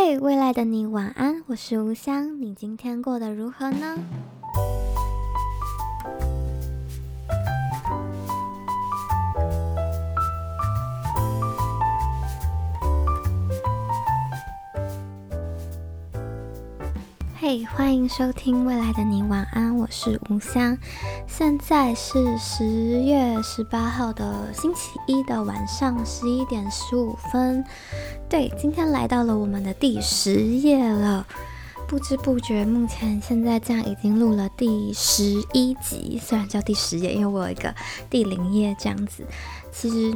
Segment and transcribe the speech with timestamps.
[0.00, 3.98] 嘿未来的你晚安，我是吴香，你今天过得如何呢？
[17.50, 20.76] 嘿欢迎收听《未来的你晚安》，我是吴香。
[21.26, 22.66] 现在是十
[23.00, 27.64] 月十八号的星期一的晚上十一点十五分。
[28.28, 31.26] 对，今天来到了我们的第十页了。
[31.86, 37.74] 不知不觉，目前现在这样已经录了第十一集，虽然叫第十页，因为我有一个
[38.10, 39.24] 第零页这样子。
[39.72, 40.14] 其实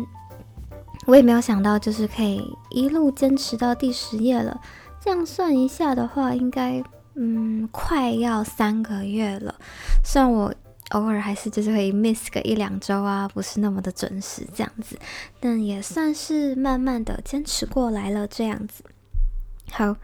[1.06, 4.60] 我也没有想到，就是可以一路坚持到第十页了。
[5.02, 6.84] 这样算一下的话，应该。
[7.14, 9.54] 嗯，快要三个月了，
[10.02, 10.54] 虽然我
[10.92, 14.98] 偶尔还是就是会 miss 个一两周啊，不是那么的准时这样子，
[15.38, 18.82] 但也算是慢慢的坚持过来了这样子。
[19.70, 19.94] 好，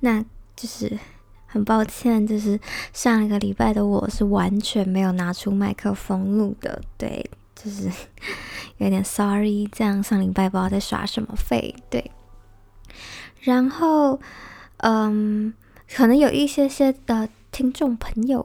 [0.00, 0.24] 那
[0.56, 0.98] 就是
[1.46, 2.58] 很抱歉，就是
[2.92, 7.88] 上一个礼拜的我是完全没有拿出麦克风录的，对，就是
[8.78, 12.10] 有点 sorry，这样上礼拜不知道在耍什么废，对，
[13.40, 14.20] 然后
[14.78, 15.54] 嗯。
[15.94, 18.44] 可能有一些些的听众朋友，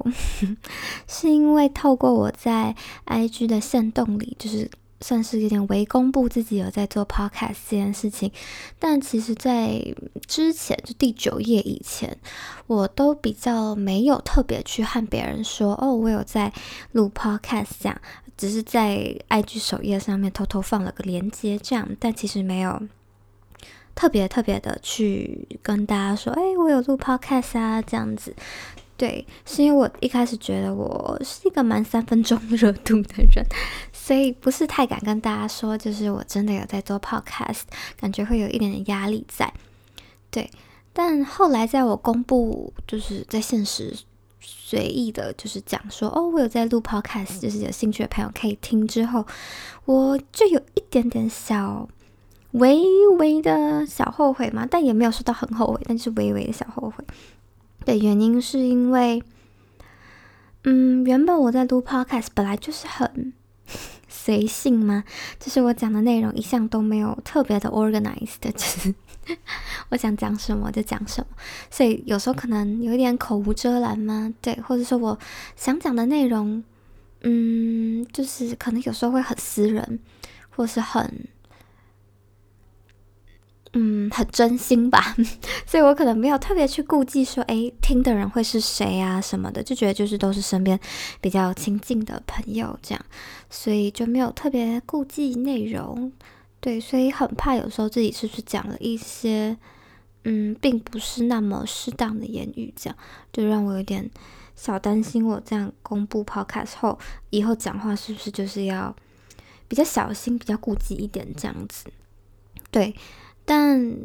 [1.08, 2.75] 是因为透过我在
[3.06, 4.70] IG 的线动里，就是
[5.02, 8.31] 算是有点微公布自己有在做 Podcast 这件事情。
[8.80, 9.83] 但其实，在
[10.28, 12.17] 之前就第九页以前，
[12.67, 16.53] 我都比较没有特别去和别人说，哦，我有在
[16.92, 18.00] 录 Podcast 这样，
[18.38, 22.81] 只是在 IG 首页上面偷偷放了个链接这样，但其实没有。
[23.94, 28.36] 特别特别的去跟大家说，哎，我有录 podcast 啊，这样子，
[28.98, 33.45] 对，是因为我一开始觉得我是一个蛮三分钟热度的人，
[33.92, 37.61] 所以不是太敢跟大家说，就是我真的有在做 podcast，
[38.00, 39.53] 感觉会有一点点压力在，
[40.30, 40.50] 对。
[40.94, 43.95] 但后来在我公布，就是在现实
[44.42, 49.26] 随意的，就是讲说，哦，我有在录 podcast，就是有兴趣的朋友可以听之后，
[49.86, 51.88] 我就有一点点小。
[52.52, 52.82] 微
[53.17, 57.04] 微的小后悔嘛，但也没有说到很后悔，但是微微的小后悔。
[57.86, 59.23] 的原因是因为，
[60.66, 63.34] 嗯，原本我在录 podcast 本来就是很
[64.08, 65.04] 随性嘛，
[65.39, 68.94] 就是我讲的内容一向都没有特别的 organized，就是
[69.89, 71.38] 我想讲什么就讲什么，
[71.72, 75.18] 所以有时候可能有一点口无遮拦嘛，对，或者说我
[75.56, 76.64] 想讲的内容，
[77.22, 80.00] 嗯，就是可能有时候会很私人，
[80.50, 81.26] 或是很。
[83.73, 85.15] 嗯，很真心吧，
[85.65, 90.77] 所以我可能没有特别去顾忌说，诶，听的人会是谁啊什么的，就觉得就是都是身边
[91.21, 93.05] 比较亲近的朋友这样，
[93.49, 96.11] 所以就没有特别顾忌内容，
[96.59, 99.55] 对，所以很怕有时候自己是不是讲了一些，
[100.26, 102.98] 嗯，并不是那么适当的言语，这样
[103.32, 104.11] 就让我有点
[104.53, 106.99] 小担心，我这样公布 podcast 后，
[107.30, 108.93] 以后讲话是不是就是要
[109.70, 111.86] 比较小心、比较顾忌一点这样子，
[112.70, 112.93] 对。
[113.45, 113.97] 但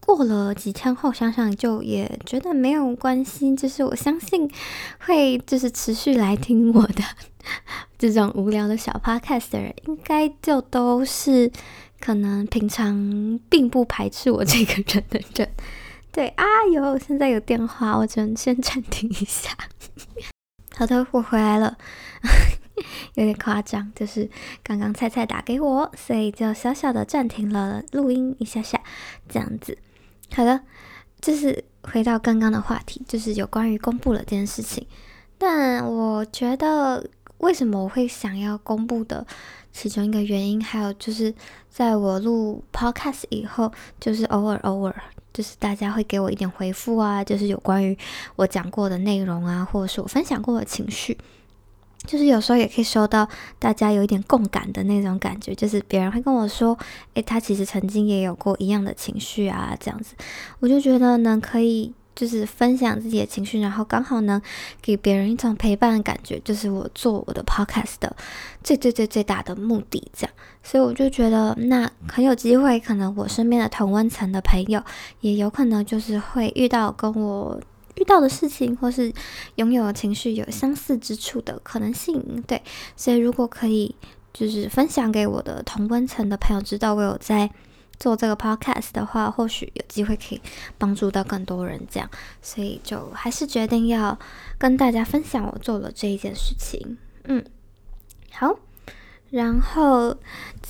[0.00, 3.54] 过了几天后，想想就也觉得没有关系。
[3.56, 4.50] 就是我相信
[5.00, 7.02] 会就是持续来听我的
[7.98, 11.50] 这种无聊的小 podcast 的人，应该就都是
[12.00, 15.48] 可能平常并不排斥我这个人的人。
[16.12, 19.50] 对啊，有现在有电话，我只能先暂停一下。
[20.74, 21.76] 好的，我回来了。
[23.14, 24.28] 有点夸张，就是
[24.62, 28.80] 刚刚菜菜打给我，所以就小小的暂停了录音一下下，
[29.28, 29.76] 这样子。
[30.34, 30.60] 好了，
[31.20, 34.86] 就是回到刚刚的话题，就是有关于公布了这件事情。
[35.38, 39.26] 但我觉得，为什么我会想要公布的
[39.72, 41.34] 其中一个原因，还有就是
[41.70, 43.70] 在我录 podcast 以后，
[44.00, 47.96] 就是偶尔偶尔，就是大家会给我一点回复啊，就是有关于
[48.36, 51.16] 我讲过的内容啊，或者是我分享过的情绪。
[52.06, 53.28] 就是有时候也可以收到
[53.58, 56.78] 大家有一点共感的那种感觉，就是别人会跟我说，
[57.14, 60.14] 诶，他其实曾经也有过一样的情绪啊，这样子，
[60.60, 64.40] 我就觉得呢，可以就是分享自己的情绪，然后刚好能
[64.80, 68.14] 给别人一种陪伴的感觉，就是我做我的 podcast 的
[68.62, 74.82] 最最最最大的目的，这样，所以我就觉得那很有机会，可能我身边的同温层的朋友
[75.20, 77.60] 也有可能就是会遇到跟我。
[77.96, 79.12] 遇到的事情，或是
[79.56, 82.62] 拥有的情绪有相似之处的可能性，对，
[82.96, 83.94] 所以如果可以，
[84.32, 87.50] 就是分享给我的同温层的朋友知道我有在
[87.98, 90.40] 做这个 podcast 的话，或许有机会可以
[90.76, 92.10] 帮助到更多人，这样，
[92.42, 94.18] 所以就还是决定要
[94.58, 96.98] 跟大家分享我做了这一件事情。
[97.24, 97.42] 嗯，
[98.30, 98.58] 好，
[99.30, 100.16] 然后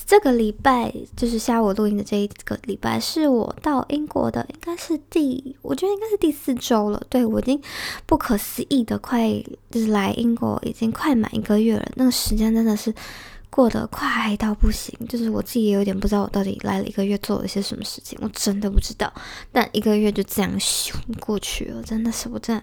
[0.06, 7.00] 这个礼拜就是下午录音的这一个礼拜，是我到英国的，应该是第，我觉得应该是第四周了。
[7.08, 7.60] 对，我已经
[8.06, 9.30] 不可思议的快，
[9.70, 11.86] 就是来英国已经快满一个月了。
[11.96, 12.92] 那个时间真的是
[13.50, 19.12] 过得快到不行，就是我自己也有点不知道我到底来了一个月做了些什么事情，我真的不知道。
[19.52, 22.62] 但一个月就这样咻过去了，真的是我真的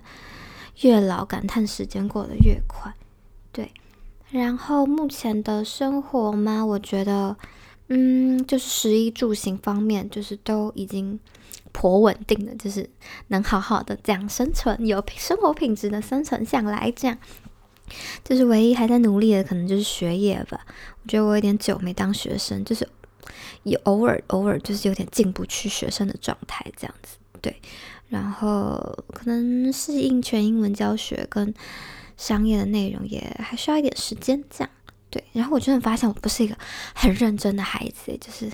[0.82, 2.92] 越老感叹时间过得越快。
[3.52, 3.72] 对。
[4.34, 7.38] 然后目前的生活嘛，我觉得，
[7.90, 11.20] 嗯，就是食衣住行方面，就是都已经
[11.72, 12.90] 颇稳定的，就是
[13.28, 17.16] 能好好的这样生存，有生活品质的生存下来，这样，
[18.24, 20.66] 就是唯一还在努力的，可能就是学业吧。
[21.04, 22.90] 我觉得我有点久没当学生，就是
[23.62, 27.56] 有偶尔偶尔就是有点进不去学生的状态，这样子，对。
[28.10, 31.54] 然后可能适应全英文教学跟。
[32.24, 34.70] 商业的内容也还需要一点时间，这样
[35.10, 35.22] 对。
[35.34, 36.58] 然后我真的发现我不是一个
[36.96, 38.50] 很认真的孩子，就是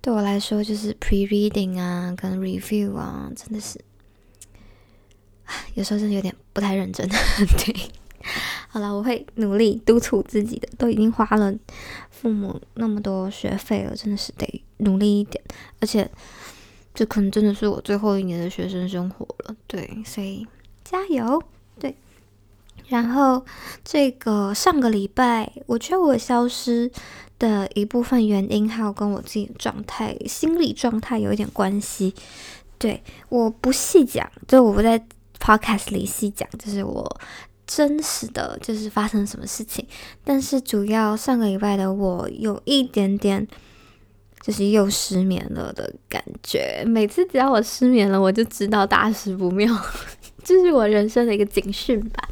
[0.00, 3.78] 对我来说，就是 pre-reading 啊，跟 review 啊，真的是，
[5.74, 7.06] 有时候真的有点不太认真。
[7.62, 7.76] 对，
[8.68, 10.66] 好了，我会努力督促自己的。
[10.78, 11.54] 都已经花了
[12.10, 15.44] 父母那么多学费了，真的是得努力一点。
[15.80, 16.10] 而且，
[16.94, 19.54] 这可能真的是我最后一年的学生生活了。
[19.66, 20.46] 对，所以
[20.82, 21.42] 加油。
[21.78, 21.94] 对
[22.86, 23.44] 然后，
[23.84, 26.90] 这个上个礼拜，我觉得我消失
[27.38, 32.14] 的一部分原因，还有跟我自己的状态、心理状态有一点关系。
[32.78, 35.04] 对，我不细讲，就我不在
[35.38, 37.20] podcast 里细讲，就是我
[37.66, 39.84] 真实的就是发生什么事情。
[40.24, 43.46] 但是主要上个礼拜的我有一点点，
[44.40, 46.82] 就是又失眠了的感觉。
[46.86, 49.76] 每次只要我失眠了，我就知道大事不妙，
[50.42, 52.28] 这是我人生的一个警讯吧。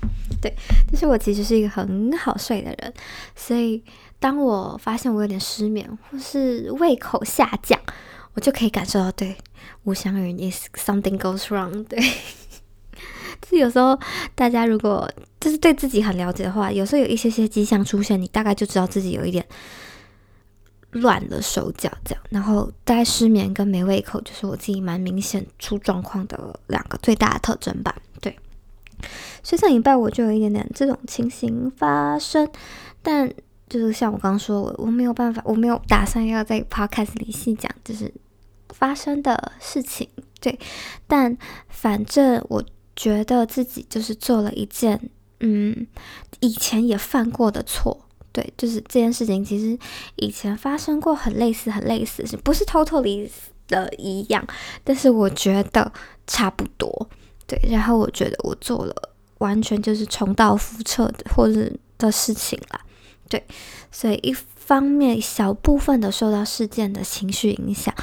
[0.46, 0.56] 对，
[0.86, 2.94] 但是我其实是一个很好睡的人，
[3.34, 3.82] 所以
[4.20, 7.80] 当我发现我有点失眠或是胃口下降，
[8.34, 9.36] 我就可以感受到，对，
[9.82, 11.84] 吴香云 is something goes wrong。
[11.90, 11.98] 对，
[13.40, 13.98] 就是有时候
[14.36, 15.10] 大家如果
[15.40, 19.44] 就是对自己很了解的话，有时候有一些些迹象出现，你大概就知道自己有一点
[20.92, 22.22] 乱了手脚这样。
[22.30, 27.96] 然后大概失眠跟没胃口，就是我自己蛮明显出状况的两个最大的特征吧。
[28.20, 28.38] 对。
[29.42, 32.48] 所以上礼拜我就有一点点这种情形发生，
[33.02, 33.32] 但
[33.68, 38.12] 就是像我刚刚说，我我没有办法，我没有打算要在 podcast 里细讲，就是
[38.70, 40.08] 发生的事情。
[40.40, 40.58] 对，
[41.06, 41.36] 但
[41.68, 42.64] 反正我
[42.94, 45.10] 觉得自己就是做了一件，
[45.40, 45.86] 嗯，
[46.40, 48.06] 以前也犯过的错。
[48.32, 49.78] 对，就是这件事情其实
[50.16, 53.28] 以前发生过，很类似，很类似，是不是 totally
[53.66, 54.46] 的一样？
[54.84, 55.90] 但是我觉得
[56.26, 57.08] 差不多。
[57.46, 58.94] 对，然后我觉得我做了
[59.38, 62.80] 完全就是重蹈覆辙的或者的事情啦，
[63.28, 63.40] 对，
[63.92, 67.94] 所以一方面小部分的受到事件的情绪影响，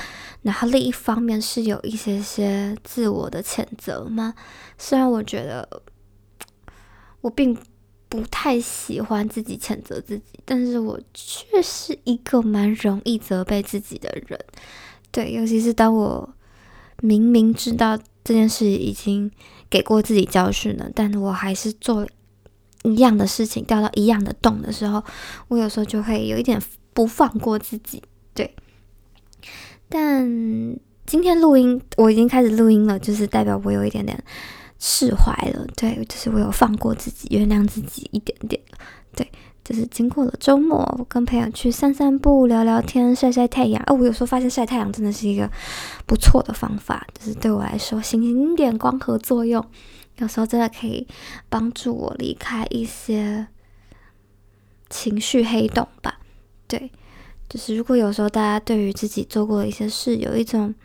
[0.43, 4.33] 然后另一方面是有一些些自我的谴责嘛。
[4.77, 5.67] 虽然我觉得
[7.19, 7.57] 我并
[8.07, 14.39] 不太喜欢自己谴责自己，但是我却是一个蛮容易责备自己的人，
[15.11, 16.33] 对，尤其是当我
[17.01, 17.99] 明明知道。
[18.23, 19.29] 这件事已经
[19.69, 22.07] 给过自己教训了，但我还是做
[22.83, 25.03] 一样的事情，掉到一样的洞的时候，
[25.47, 26.61] 我有时候就会有一点
[26.93, 28.01] 不放过自己。
[28.33, 28.55] 对，
[29.89, 30.25] 但
[31.05, 34.23] 今天录音，我已经开始录音了，就是代表我有一点点
[34.79, 35.67] 释怀了。
[35.75, 38.61] 对，就是我有放过自己，原谅自己一点点。
[39.15, 39.29] 对。
[39.63, 43.81] 就是经过了周末，我跟朋友去散散步、聊聊天、晒晒太阳。
[43.87, 45.49] 哦，我有时候发现晒太阳真的是一个
[46.05, 49.65] 不错的方法，就是对我来说，行一点光合作用，
[50.17, 51.07] 有时候真的可以
[51.47, 53.47] 帮助我离开一些
[54.89, 56.19] 情绪黑洞吧。
[56.67, 56.91] 对，
[57.47, 60.75] 就是如果有时候大家对于自己做过的一些事有一种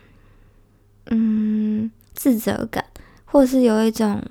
[1.07, 2.85] 嗯自责感，
[3.25, 4.23] 或者是有一种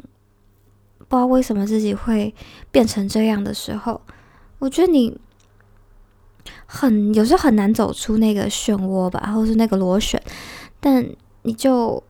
[0.96, 2.34] 不知道为什么自己会
[2.70, 4.00] 变成这样的时候。
[4.58, 5.18] 我觉得你
[6.66, 10.22] 很有时候很难走出那个漩涡吧，或者是那个螺旋，
[10.80, 11.08] 但
[11.42, 12.02] 你就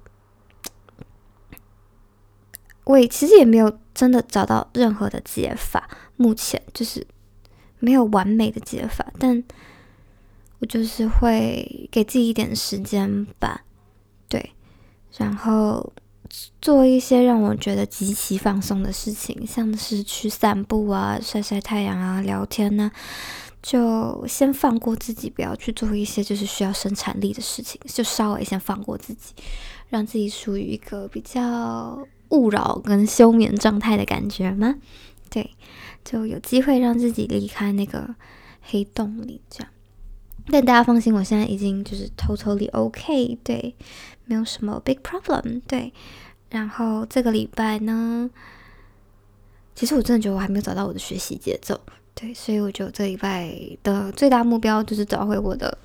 [2.85, 7.07] 我也其实也没有真的找到任何的解法，目前就是
[7.79, 9.45] 没有完美的解法，但
[10.61, 13.63] 我就是会给自己一点时间吧，
[14.29, 14.53] 对，
[15.17, 15.93] 然后。
[16.61, 22.91] 做一些让我觉得极其放松的事情，像是去散步啊、晒晒太阳啊、聊天呢、
[23.63, 29.33] 就先放过自己，不要去做一些就是需要生产力的事情，就稍微先放过自己，
[29.89, 34.75] 让自己属于一个比较勿扰跟休眠状态的感觉吗？
[35.31, 35.51] 对，
[36.05, 38.15] 就有机会让自己离开那个
[38.63, 39.71] 黑洞里这样。
[40.51, 43.75] 但大家放心，我现在已经就是 totally OK，对，
[44.29, 45.93] 没有什么 big problem，对。
[46.51, 48.31] 然后这个礼拜呢，
[49.75, 51.79] 其实我真的觉得我还没有找到我的学习节奏，
[52.15, 55.77] 对，所以我觉得这礼拜的最大目标就是找回我的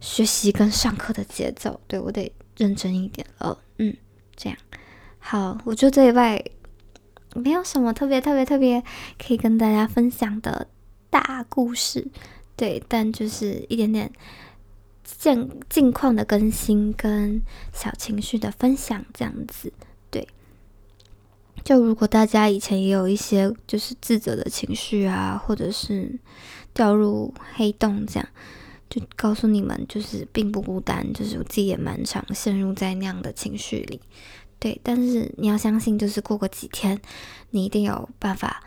[0.00, 3.96] 学习跟上课的节奏，对，我得认真一点了，嗯，
[4.36, 4.56] 这样。
[5.18, 6.44] 好，我觉得这礼拜
[7.34, 8.82] 没有什么特别特别特别
[9.18, 10.68] 可以跟大家分享的
[11.10, 12.06] 大故事，
[12.56, 14.10] 对，但就是一点点
[15.18, 17.40] 近近况的更新跟
[17.72, 19.72] 小情绪的分享这样子，
[20.10, 20.26] 对。
[21.62, 26.18] 就如果大家以前也有一些就是自责的情绪啊，或者是
[26.72, 28.28] 掉入黑洞这样，
[28.88, 34.00] 就告诉你们，就是并不孤单，就是我自己也蛮常陷入在那样的情绪里。
[34.58, 37.00] 对，但是你要相信，就是过个几天，
[37.50, 38.62] 你一定有办法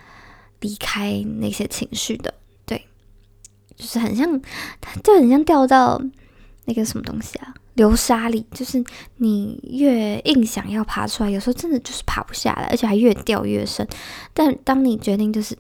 [0.60, 2.34] 离开那些情绪的。
[2.66, 2.86] 对，
[3.76, 4.42] 就是很像，
[5.04, 6.00] 就很像掉到
[6.66, 8.46] 那个什么东西啊，流沙里。
[8.52, 8.84] 就是
[9.18, 13.88] 你越硬想要爬出来，有时候真的就是爬不下来，而且还越掉越深。
[14.34, 15.58] 但当你决定就是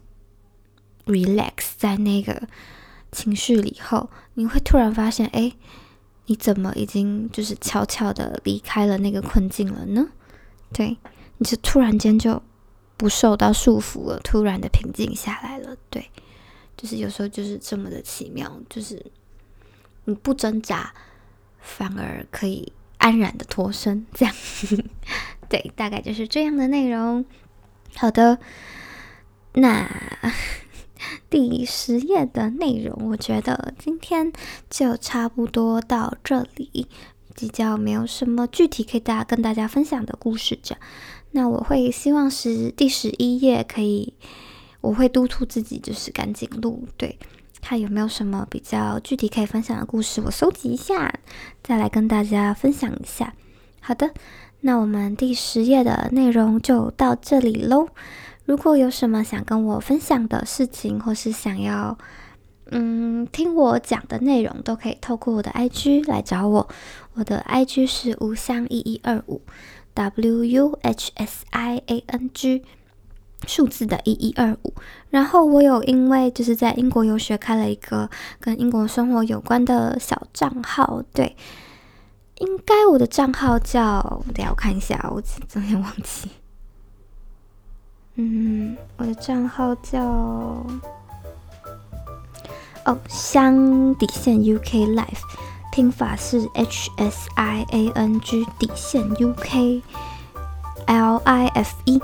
[1.05, 2.48] relax 在那个
[3.12, 5.51] 情绪里后，你会突然发现，哎，
[6.27, 10.10] 你怎么已经就是悄悄的离开了那个困境了呢？
[10.72, 10.98] 对，
[11.38, 12.41] 你就突然间就
[12.95, 15.75] 不受到束缚了，突然的平静下来了。
[15.89, 16.10] 对，
[16.77, 19.05] 就是有时候就是这么的奇妙，就是
[20.05, 20.93] 你不挣扎，
[21.60, 24.05] 反而可以安然的脱身。
[24.13, 24.36] 这样，
[25.50, 27.25] 对，大概就是这样的内容。
[27.95, 28.39] 好的，
[29.53, 29.89] 那
[31.29, 34.31] 第十页的内容，我觉得今天
[34.69, 36.88] 就差不多到这里。
[37.36, 40.81] 比较没有什么具体可以大家跟大家分享的故事，这样，
[41.31, 44.13] 那我会希望是第十一页可以，
[44.81, 47.17] 我会督促自己就是赶紧录，对，
[47.63, 51.13] 看有没有什么比较具体可以分享的故事，我搜集一下，
[51.63, 53.34] 再来跟大家分享一下。
[53.79, 54.12] 好的，
[54.60, 57.88] 那我们第十页的内容就到这里喽。
[58.43, 61.98] 如果有什么想跟我分享的事情，或是想要。
[62.75, 66.67] 嗯，听我讲的内容都可以透过我的 IG 来找我，
[67.13, 69.41] 我的 IG 是无香一一二五
[69.93, 72.63] ，W U H S I A N G，
[73.47, 74.73] 数字的一一二五。
[75.09, 78.09] 然后我有因为就是在英国游学开了一个
[78.39, 81.35] 跟英国生活有关的小账号，对，
[82.39, 86.29] 应该我的账号叫，等下我看一下，我昨天忘记，
[88.15, 90.01] 嗯，我的账号叫。
[92.85, 95.21] 哦，香底线 UK Life，
[95.71, 99.81] 拼法是 H S I A N G 底线 UK
[100.88, 102.01] L I F E，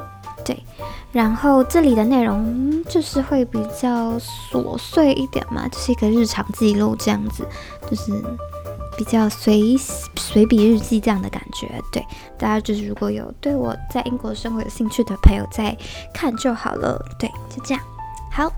[0.49, 0.63] 对，
[1.11, 7.45] 然后这里的内容就是会比较琐碎一点嘛，就是一个日常记录这样子，
[7.87, 8.11] 就是
[8.97, 9.77] 比较随
[10.15, 12.03] 随笔日记这样的感觉，对，
[12.35, 15.77] 大家就是如果有对我在英国生活有兴趣的朋友再
[16.11, 17.83] 看就好了，对，就这样，
[18.31, 18.51] 好。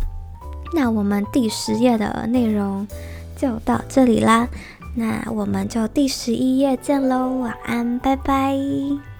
[0.73, 2.87] 那我们第十页的内容
[3.35, 4.47] 就到这里啦，
[4.95, 9.10] 那我们就第十一页见喽，晚安，拜拜。